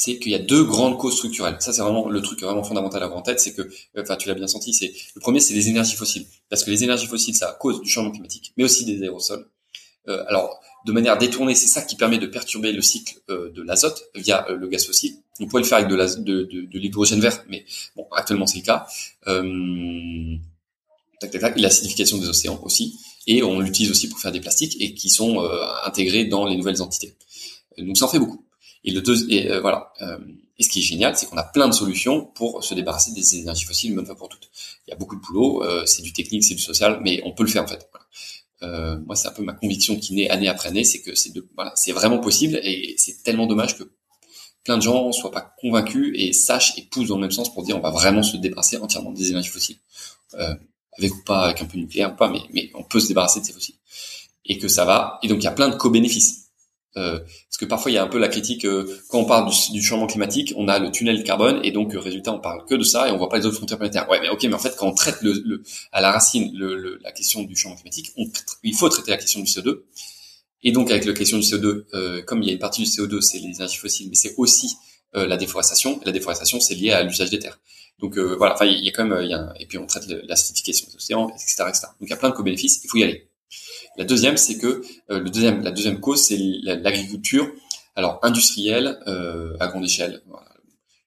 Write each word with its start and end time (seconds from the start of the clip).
c'est 0.00 0.18
qu'il 0.18 0.32
y 0.32 0.34
a 0.34 0.38
deux 0.38 0.64
grandes 0.64 0.96
causes 0.96 1.16
structurelles. 1.16 1.56
Ça, 1.60 1.74
c'est 1.74 1.82
vraiment 1.82 2.08
le 2.08 2.22
truc 2.22 2.40
vraiment 2.40 2.64
fondamental 2.64 3.02
à 3.02 3.04
avoir 3.04 3.20
en 3.20 3.22
tête, 3.22 3.38
c'est 3.38 3.52
que, 3.52 3.68
enfin, 3.98 4.16
tu 4.16 4.28
l'as 4.28 4.34
bien 4.34 4.46
senti, 4.46 4.72
c'est 4.72 4.92
le 5.14 5.20
premier, 5.20 5.40
c'est 5.40 5.52
les 5.52 5.68
énergies 5.68 5.94
fossiles, 5.94 6.24
parce 6.48 6.64
que 6.64 6.70
les 6.70 6.84
énergies 6.84 7.06
fossiles, 7.06 7.34
ça 7.34 7.54
cause 7.60 7.82
du 7.82 7.88
changement 7.90 8.10
climatique, 8.10 8.54
mais 8.56 8.64
aussi 8.64 8.86
des 8.86 9.02
aérosols. 9.02 9.46
Euh, 10.08 10.24
alors, 10.28 10.58
de 10.86 10.92
manière 10.92 11.18
détournée, 11.18 11.54
c'est 11.54 11.66
ça 11.66 11.82
qui 11.82 11.96
permet 11.96 12.16
de 12.16 12.26
perturber 12.26 12.72
le 12.72 12.80
cycle 12.80 13.16
euh, 13.28 13.50
de 13.50 13.60
l'azote 13.62 14.02
via 14.14 14.48
euh, 14.48 14.56
le 14.56 14.68
gaz 14.68 14.86
fossile. 14.86 15.16
On 15.38 15.46
pourrait 15.46 15.62
le 15.62 15.68
faire 15.68 15.78
avec 15.78 15.90
de, 15.90 16.78
l'hydrogène 16.78 17.20
vert, 17.20 17.44
mais 17.48 17.66
bon, 17.94 18.06
actuellement 18.12 18.46
c'est 18.46 18.58
le 18.58 18.64
cas. 18.64 18.86
Euh, 21.22 21.26
tac, 21.26 21.30
tac, 21.32 21.40
tac, 21.40 21.60
l'acidification 21.60 22.18
des 22.18 22.28
océans 22.28 22.60
aussi, 22.62 22.98
et 23.26 23.42
on 23.42 23.60
l'utilise 23.60 23.90
aussi 23.90 24.08
pour 24.08 24.18
faire 24.18 24.32
des 24.32 24.40
plastiques 24.40 24.76
et 24.80 24.94
qui 24.94 25.10
sont 25.10 25.46
intégrés 25.84 26.24
dans 26.24 26.46
les 26.46 26.56
nouvelles 26.56 26.80
entités. 26.80 27.14
Donc 27.78 27.96
ça 27.96 28.06
en 28.06 28.08
fait 28.08 28.18
beaucoup. 28.18 28.44
Et 28.84 28.90
le 28.90 29.02
deux, 29.02 29.30
et 29.30 29.58
voilà. 29.60 29.92
et 30.58 30.62
ce 30.62 30.70
qui 30.70 30.78
est 30.78 30.82
génial, 30.82 31.14
c'est 31.16 31.26
qu'on 31.26 31.36
a 31.36 31.44
plein 31.44 31.68
de 31.68 31.74
solutions 31.74 32.24
pour 32.24 32.64
se 32.64 32.72
débarrasser 32.72 33.12
des 33.12 33.36
énergies 33.36 33.66
fossiles 33.66 33.90
une 33.90 33.96
bonne 33.96 34.06
fois 34.06 34.16
pour 34.16 34.30
toutes. 34.30 34.48
Il 34.86 34.90
y 34.90 34.94
a 34.94 34.96
beaucoup 34.96 35.16
de 35.16 35.20
boulot, 35.20 35.62
c'est 35.84 36.00
du 36.00 36.14
technique, 36.14 36.44
c'est 36.44 36.54
du 36.54 36.62
social, 36.62 37.00
mais 37.04 37.20
on 37.26 37.32
peut 37.32 37.42
le 37.42 37.50
faire 37.50 37.64
en 37.64 37.68
fait. 37.68 37.86
Euh, 38.62 38.98
moi, 39.06 39.16
c'est 39.16 39.28
un 39.28 39.32
peu 39.32 39.42
ma 39.42 39.52
conviction 39.52 39.96
qui 39.96 40.14
naît 40.14 40.28
année 40.28 40.48
après 40.48 40.68
année, 40.68 40.84
c'est 40.84 41.00
que 41.00 41.14
c'est 41.14 41.32
voilà, 41.54 41.74
vraiment 41.88 42.18
possible 42.18 42.60
et 42.62 42.94
c'est 42.98 43.22
tellement 43.22 43.46
dommage 43.46 43.78
que 43.78 43.84
plein 44.64 44.76
de 44.76 44.82
gens 44.82 45.12
soient 45.12 45.30
pas 45.30 45.54
convaincus 45.60 46.12
et 46.14 46.32
sachent 46.32 46.76
et 46.78 46.82
poussent 46.82 47.08
dans 47.08 47.14
le 47.14 47.22
même 47.22 47.30
sens 47.30 47.52
pour 47.52 47.62
dire 47.62 47.76
on 47.76 47.80
va 47.80 47.90
vraiment 47.90 48.22
se 48.22 48.36
débarrasser 48.36 48.76
entièrement 48.76 49.12
des 49.12 49.30
énergies 49.30 49.48
fossiles, 49.48 49.78
euh, 50.34 50.54
avec 50.98 51.14
ou 51.14 51.22
pas, 51.24 51.44
avec 51.44 51.62
un 51.62 51.66
peu 51.66 51.76
de 51.76 51.82
nucléaire 51.82 52.12
ou 52.12 52.16
pas, 52.16 52.28
mais, 52.28 52.40
mais 52.52 52.70
on 52.74 52.82
peut 52.82 53.00
se 53.00 53.08
débarrasser 53.08 53.40
de 53.40 53.46
ces 53.46 53.52
fossiles 53.52 53.76
et 54.46 54.58
que 54.58 54.68
ça 54.68 54.84
va. 54.84 55.18
Et 55.22 55.28
donc 55.28 55.38
il 55.38 55.44
y 55.44 55.48
a 55.48 55.52
plein 55.52 55.68
de 55.68 55.76
co-bénéfices. 55.76 56.40
Euh, 56.96 57.20
parce 57.20 57.56
que 57.56 57.66
parfois 57.66 57.92
il 57.92 57.94
y 57.94 57.98
a 57.98 58.02
un 58.02 58.08
peu 58.08 58.18
la 58.18 58.26
critique 58.26 58.64
euh, 58.64 58.84
quand 59.08 59.20
on 59.20 59.24
parle 59.24 59.48
du, 59.72 59.80
changement 59.80 60.08
climatique, 60.08 60.52
on 60.56 60.66
a 60.66 60.80
le 60.80 60.90
tunnel 60.90 61.22
carbone 61.22 61.60
et 61.62 61.70
donc 61.70 61.92
résultat 61.92 62.32
on 62.32 62.40
parle 62.40 62.64
que 62.66 62.74
de 62.74 62.82
ça 62.82 63.08
et 63.08 63.12
on 63.12 63.16
voit 63.16 63.28
pas 63.28 63.38
les 63.38 63.46
autres 63.46 63.58
frontières 63.58 63.78
planétaires. 63.78 64.10
Ouais, 64.10 64.18
mais 64.20 64.28
ok, 64.28 64.42
mais 64.42 64.54
en 64.54 64.58
fait 64.58 64.74
quand 64.76 64.88
on 64.88 64.92
traite 64.92 65.22
le, 65.22 65.40
le 65.44 65.62
à 65.92 66.00
la 66.00 66.10
racine 66.10 66.50
le, 66.52 66.98
la 67.00 67.12
question 67.12 67.44
du 67.44 67.54
changement 67.54 67.76
climatique, 67.76 68.10
on, 68.16 68.24
il 68.64 68.74
faut 68.74 68.88
traiter 68.88 69.12
la 69.12 69.18
question 69.18 69.38
du 69.38 69.46
CO2. 69.46 69.82
Et 70.64 70.72
donc 70.72 70.90
avec 70.90 71.04
la 71.04 71.12
question 71.12 71.38
du 71.38 71.44
CO2, 71.44 71.84
euh, 71.94 72.22
comme 72.22 72.42
il 72.42 72.48
y 72.48 72.50
a 72.50 72.54
une 72.54 72.58
partie 72.58 72.82
du 72.82 72.88
CO2, 72.88 73.20
c'est 73.20 73.38
les 73.38 73.54
énergies 73.54 73.78
fossiles, 73.78 74.08
mais 74.08 74.16
c'est 74.16 74.34
aussi 74.36 74.66
euh, 74.66 74.74
la 75.14 75.36
déforestation. 75.36 76.00
Et 76.02 76.04
la 76.04 76.12
déforestation, 76.12 76.60
c'est 76.60 76.74
lié 76.74 76.92
à 76.92 77.02
l'usage 77.02 77.30
des 77.30 77.38
terres. 77.38 77.58
Donc 77.98 78.18
voilà, 78.18 78.54
enfin 78.54 78.64
il 78.64 78.82
y 78.84 78.88
a 78.88 78.92
quand 78.92 79.04
même, 79.04 79.22
il 79.22 79.30
y 79.30 79.34
a 79.34 79.52
et 79.58 79.66
puis 79.66 79.76
on 79.78 79.86
traite 79.86 80.06
l'acidification 80.06 80.86
des 80.88 80.96
océans, 80.96 81.28
etc., 81.30 81.64
etc. 81.68 81.80
Donc 82.00 82.08
il 82.08 82.10
y 82.10 82.12
a 82.12 82.16
plein 82.16 82.30
de 82.30 82.34
co-bénéfices. 82.34 82.80
Il 82.84 82.88
faut 82.88 82.98
y 82.98 83.02
aller. 83.02 83.30
La 83.96 84.04
deuxième, 84.04 84.36
c'est 84.36 84.58
que 84.58 84.82
euh, 85.10 85.20
le 85.20 85.30
deuxième, 85.30 85.62
la 85.62 85.72
deuxième 85.72 86.00
cause, 86.00 86.24
c'est 86.24 86.38
l'agriculture, 86.62 87.52
alors 87.96 88.18
industrielle 88.22 88.98
euh, 89.06 89.56
à 89.60 89.68
grande 89.68 89.84
échelle, 89.84 90.22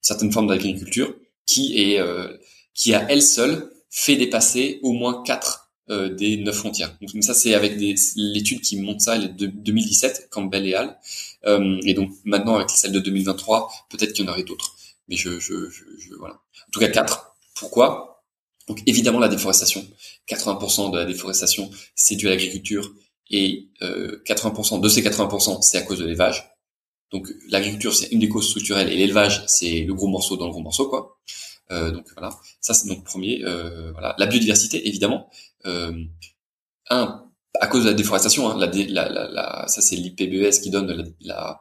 certaines 0.00 0.32
formes 0.32 0.46
d'agriculture 0.46 1.14
qui 1.46 1.78
est 1.82 1.98
euh, 1.98 2.28
qui 2.74 2.94
à 2.94 3.06
elle 3.10 3.22
seule 3.22 3.70
fait 3.90 4.16
dépasser 4.16 4.78
au 4.82 4.92
moins 4.92 5.22
quatre 5.24 5.67
des 5.88 6.36
neuf 6.36 6.56
frontières. 6.56 6.96
Donc 7.00 7.22
ça, 7.24 7.34
c'est 7.34 7.54
avec 7.54 7.76
l'étude 8.16 8.60
qui 8.60 8.80
montre 8.80 9.00
ça, 9.00 9.16
elle 9.16 9.24
est 9.24 9.28
de 9.28 9.46
2017, 9.46 10.28
Campbell 10.30 10.66
et 10.66 10.74
Hall. 10.74 10.96
et 11.84 11.94
donc 11.94 12.10
maintenant 12.24 12.56
avec 12.56 12.70
celle 12.70 12.92
de 12.92 13.00
2023, 13.00 13.70
peut-être 13.90 14.12
qu'il 14.12 14.24
y 14.24 14.28
en 14.28 14.32
aurait 14.32 14.42
d'autres. 14.42 14.76
Mais 15.08 15.16
je, 15.16 15.40
je, 15.40 15.70
je, 15.70 15.84
je, 15.98 16.14
voilà. 16.18 16.34
En 16.34 16.70
tout 16.72 16.80
cas 16.80 16.88
quatre. 16.88 17.34
Pourquoi? 17.54 18.08
Donc 18.68 18.82
évidemment 18.86 19.18
la 19.18 19.28
déforestation, 19.28 19.84
80% 20.28 20.92
de 20.92 20.98
la 20.98 21.06
déforestation 21.06 21.70
c'est 21.94 22.16
dû 22.16 22.26
à 22.26 22.30
l'agriculture 22.30 22.92
et 23.30 23.68
euh, 23.82 24.22
80% 24.26 24.80
de 24.80 24.88
ces 24.88 25.02
80% 25.02 25.62
c'est 25.62 25.78
à 25.78 25.82
cause 25.82 25.98
de 25.98 26.04
l'élevage. 26.04 26.50
Donc 27.10 27.32
l'agriculture 27.48 27.94
c'est 27.94 28.08
une 28.12 28.20
des 28.20 28.28
causes 28.28 28.48
structurelles 28.48 28.92
et 28.92 28.96
l'élevage 28.96 29.42
c'est 29.46 29.80
le 29.80 29.94
gros 29.94 30.08
morceau 30.08 30.36
dans 30.36 30.46
le 30.46 30.52
gros 30.52 30.60
morceau 30.60 30.88
quoi. 30.88 31.18
Euh, 31.70 31.90
donc 31.90 32.06
voilà, 32.16 32.30
ça 32.60 32.74
c'est 32.74 32.88
donc 32.88 33.04
premier. 33.04 33.44
Euh, 33.44 33.92
voilà, 33.92 34.14
la 34.18 34.26
biodiversité 34.26 34.86
évidemment. 34.88 35.30
Euh, 35.66 36.04
un 36.90 37.24
à 37.60 37.66
cause 37.66 37.84
de 37.84 37.88
la 37.88 37.94
déforestation, 37.94 38.48
hein, 38.48 38.56
la, 38.58 38.66
la, 38.66 39.28
la, 39.28 39.64
ça 39.68 39.80
c'est 39.80 39.96
l'IPBES 39.96 40.60
qui 40.62 40.70
donne 40.70 41.12
la, 41.20 41.60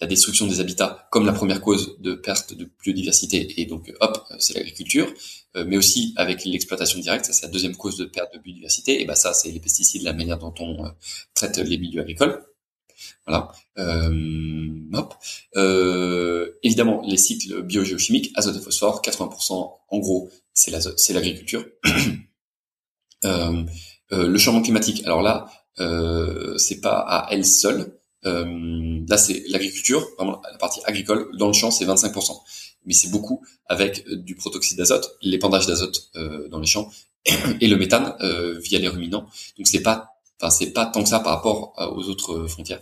la 0.00 0.06
destruction 0.06 0.46
des 0.46 0.60
habitats 0.60 1.08
comme 1.10 1.26
la 1.26 1.32
première 1.32 1.60
cause 1.60 1.98
de 2.00 2.14
perte 2.14 2.54
de 2.54 2.70
biodiversité 2.82 3.60
et 3.60 3.66
donc 3.66 3.92
hop 4.00 4.24
c'est 4.38 4.54
l'agriculture 4.54 5.12
euh, 5.56 5.64
mais 5.66 5.76
aussi 5.76 6.14
avec 6.16 6.44
l'exploitation 6.44 7.00
directe 7.00 7.26
ça 7.26 7.32
c'est 7.32 7.46
la 7.46 7.52
deuxième 7.52 7.76
cause 7.76 7.96
de 7.96 8.04
perte 8.04 8.32
de 8.34 8.38
biodiversité 8.38 9.02
et 9.02 9.04
ben 9.06 9.14
ça 9.14 9.34
c'est 9.34 9.50
les 9.50 9.60
pesticides 9.60 10.02
la 10.02 10.12
manière 10.12 10.38
dont 10.38 10.54
on 10.60 10.90
traite 11.34 11.58
les 11.58 11.78
milieux 11.78 12.02
agricoles 12.02 12.44
voilà 13.26 13.52
euh, 13.78 14.68
hop 14.92 15.14
euh, 15.56 16.50
évidemment 16.62 17.02
les 17.06 17.16
cycles 17.16 17.62
biogéochimiques 17.62 18.32
azote 18.34 18.56
et 18.56 18.60
phosphore 18.60 19.02
80% 19.02 19.52
en 19.88 19.98
gros 19.98 20.30
c'est 20.54 20.70
l'agriculture 21.12 21.64
le 23.22 24.38
changement 24.38 24.62
climatique 24.62 25.04
alors 25.04 25.22
là 25.22 25.50
c'est 26.58 26.80
pas 26.80 26.98
à 26.98 27.28
elle 27.30 27.44
seule 27.44 27.98
euh, 28.26 29.04
là, 29.08 29.16
c'est 29.16 29.44
l'agriculture, 29.48 30.06
vraiment 30.16 30.42
la 30.50 30.58
partie 30.58 30.80
agricole. 30.84 31.28
Dans 31.36 31.46
le 31.46 31.52
champ, 31.52 31.70
c'est 31.70 31.84
25%. 31.84 32.32
Mais 32.86 32.94
c'est 32.94 33.10
beaucoup 33.10 33.44
avec 33.66 34.04
euh, 34.08 34.16
du 34.16 34.34
protoxyde 34.34 34.78
d'azote, 34.78 35.16
l'épandage 35.22 35.66
d'azote 35.66 36.10
euh, 36.16 36.48
dans 36.48 36.58
les 36.58 36.66
champs 36.66 36.90
et 37.60 37.68
le 37.68 37.76
méthane 37.76 38.14
euh, 38.20 38.58
via 38.60 38.78
les 38.78 38.88
ruminants. 38.88 39.26
Donc 39.56 39.66
c'est 39.66 39.82
pas, 39.82 40.07
enfin 40.40 40.50
c'est 40.50 40.72
pas 40.72 40.86
tant 40.86 41.02
que 41.02 41.08
ça 41.08 41.20
par 41.20 41.34
rapport 41.34 41.74
aux 41.96 42.08
autres 42.08 42.46
frontières. 42.46 42.80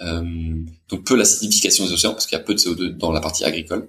Euh, 0.00 0.62
donc 0.88 1.04
peu 1.04 1.16
l'acidification 1.16 1.86
des 1.86 1.92
océans 1.92 2.12
parce 2.12 2.26
qu'il 2.26 2.36
y 2.36 2.40
a 2.40 2.44
peu 2.44 2.54
de 2.54 2.60
CO2 2.60 2.96
dans 2.96 3.12
la 3.12 3.20
partie 3.20 3.44
agricole. 3.44 3.88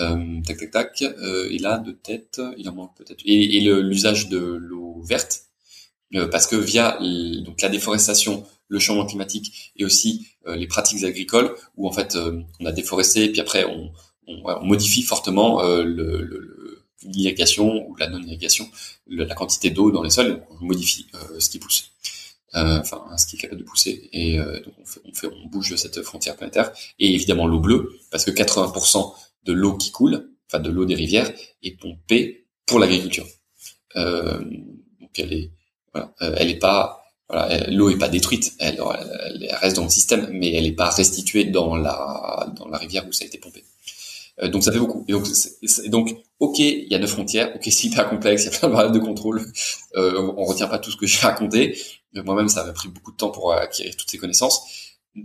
Euh, 0.00 0.40
tac 0.46 0.58
tac 0.58 0.70
tac. 0.70 1.02
et 1.02 1.58
là 1.58 1.78
de 1.78 1.92
tête, 1.92 2.40
il 2.56 2.68
en 2.68 2.74
manque 2.74 2.96
peut-être. 2.96 3.22
Et, 3.24 3.56
et 3.56 3.60
l'usage 3.60 4.28
de 4.28 4.38
l'eau 4.38 5.02
verte 5.02 5.42
parce 6.30 6.46
que 6.46 6.54
via 6.54 6.96
donc 7.44 7.60
la 7.60 7.68
déforestation 7.68 8.46
le 8.68 8.78
changement 8.78 9.06
climatique 9.06 9.72
et 9.76 9.84
aussi 9.84 10.26
euh, 10.46 10.56
les 10.56 10.66
pratiques 10.66 11.04
agricoles 11.04 11.54
où 11.76 11.88
en 11.88 11.92
fait 11.92 12.16
euh, 12.16 12.40
on 12.60 12.66
a 12.66 12.72
déforesté 12.72 13.28
puis 13.28 13.40
après 13.40 13.64
on, 13.64 13.90
on, 14.26 14.64
modifie 14.64 15.02
fortement 15.02 15.62
euh, 15.62 15.84
l'irrigation 17.04 17.86
ou 17.88 17.96
la 17.96 18.08
non-irrigation, 18.08 18.66
la 19.06 19.34
quantité 19.34 19.70
d'eau 19.70 19.90
dans 19.90 20.02
les 20.02 20.10
sols, 20.10 20.42
on 20.50 20.64
modifie 20.64 21.06
ce 21.38 21.50
qui 21.50 21.58
pousse. 21.58 21.92
Enfin 22.54 23.04
ce 23.16 23.26
qui 23.26 23.36
est 23.36 23.38
capable 23.40 23.60
de 23.60 23.66
pousser. 23.66 24.08
Et 24.12 24.38
donc 24.38 24.74
on, 24.80 24.84
fait, 24.84 25.00
on, 25.04 25.14
fait, 25.14 25.26
on 25.26 25.48
bouge 25.48 25.74
cette 25.76 26.02
frontière 26.02 26.36
planétaire. 26.36 26.72
Et 26.98 27.12
évidemment 27.14 27.46
l'eau 27.46 27.60
bleue 27.60 27.92
parce 28.10 28.24
que 28.24 28.30
80% 28.30 29.12
de 29.44 29.52
l'eau 29.52 29.76
qui 29.76 29.90
coule 29.90 30.30
enfin 30.48 30.62
de 30.62 30.70
l'eau 30.70 30.84
des 30.84 30.94
rivières 30.94 31.32
est 31.62 31.78
pompée 31.78 32.46
pour 32.66 32.78
l'agriculture. 32.78 33.26
Donc 33.94 35.18
elle 35.18 35.32
est 35.32 35.50
voilà, 35.92 36.12
elle 36.20 36.50
est 36.50 36.58
pas 36.58 37.04
voilà, 37.28 37.70
l'eau 37.70 37.88
est 37.88 37.98
pas 37.98 38.08
détruite, 38.08 38.52
elle, 38.58 38.78
elle, 39.24 39.48
reste 39.60 39.76
dans 39.76 39.84
le 39.84 39.90
système, 39.90 40.28
mais 40.32 40.52
elle 40.52 40.64
n'est 40.64 40.72
pas 40.72 40.90
restituée 40.90 41.44
dans 41.44 41.76
la 41.76 42.52
dans 42.56 42.68
la 42.68 42.78
rivière 42.78 43.06
où 43.08 43.12
ça 43.12 43.24
a 43.24 43.26
été 43.26 43.38
pompé. 43.38 43.64
Euh, 44.42 44.48
donc 44.48 44.64
ça 44.64 44.72
fait 44.72 44.78
beaucoup. 44.78 45.04
Et 45.08 45.12
donc, 45.12 45.26
donc 45.86 46.16
ok, 46.40 46.58
il 46.58 46.88
y 46.90 46.94
a 46.94 46.98
neuf 46.98 47.10
frontières, 47.10 47.54
ok, 47.54 47.62
c'est 47.64 47.84
hyper 47.84 48.08
complexe, 48.08 48.42
il 48.42 48.52
y 48.52 48.54
a 48.54 48.58
plein 48.58 48.68
de 48.68 48.72
variables 48.74 48.94
de 48.94 49.00
contrôle, 49.00 49.44
euh, 49.96 50.32
on 50.36 50.44
retient 50.44 50.66
pas 50.66 50.78
tout 50.78 50.90
ce 50.90 50.96
que 50.96 51.06
j'ai 51.06 51.20
raconté. 51.20 51.78
Moi-même, 52.14 52.48
ça 52.48 52.64
m'a 52.64 52.72
pris 52.72 52.88
beaucoup 52.88 53.12
de 53.12 53.16
temps 53.16 53.30
pour 53.30 53.52
acquérir 53.52 53.96
toutes 53.96 54.10
ces 54.10 54.18
connaissances. 54.18 54.62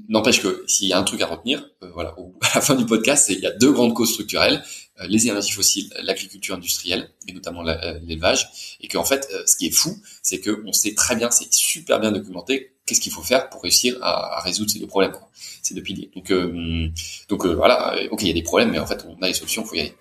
N'empêche 0.08 0.42
que 0.42 0.64
s'il 0.68 0.88
y 0.88 0.94
a 0.94 1.00
un 1.00 1.04
truc 1.04 1.20
à 1.22 1.26
retenir, 1.26 1.68
euh, 1.82 1.90
voilà, 1.94 2.16
à 2.42 2.56
la 2.56 2.62
fin 2.62 2.76
du 2.76 2.86
podcast, 2.86 3.26
c'est 3.28 3.34
il 3.34 3.40
y 3.40 3.48
a 3.48 3.52
deux 3.52 3.72
grandes 3.72 3.94
causes 3.94 4.12
structurelles 4.12 4.64
euh, 5.02 5.08
les 5.08 5.28
énergies 5.28 5.52
fossiles, 5.52 5.90
l'agriculture 6.04 6.56
industrielle 6.56 7.10
et 7.28 7.32
notamment 7.32 7.66
euh, 7.68 7.98
l'élevage, 8.04 8.78
et 8.82 8.88
qu'en 8.88 9.04
fait, 9.04 9.28
ce 9.48 9.56
qui 9.56 9.68
est 9.68 9.72
fou, 9.72 9.98
c'est 10.22 10.40
que 10.40 10.62
on 10.66 10.74
sait 10.74 10.94
très 10.94 11.16
bien, 11.16 11.32
c'est 11.32 11.52
super 11.52 12.00
bien 12.00 12.12
documenté, 12.12 12.76
qu'est-ce 12.86 13.02
qu'il 13.02 13.12
faut 13.12 13.24
faire 13.24 13.50
pour 13.50 13.64
réussir 13.64 13.98
à, 14.02 14.42
résoudre 14.42 14.70
ces 14.70 14.80
deux 14.80 14.88
problèmes, 14.88 15.14
ces 15.64 15.74
deux 15.74 15.82
piliers. 15.82 16.12
Donc, 16.16 16.32
donc 17.30 17.46
voilà, 17.46 17.96
ok, 18.12 18.22
il 18.24 18.28
y 18.28 18.32
a 18.32 18.34
des 18.34 18.44
problèmes, 18.44 18.72
mais 18.72 18.80
en 18.80 18.86
fait, 18.86 19.06
on 19.08 19.22
a 19.24 19.28
les 19.28 19.34
solutions, 19.34 19.64
faut 19.64 19.76
y 19.76 19.80
aller. 19.80 19.96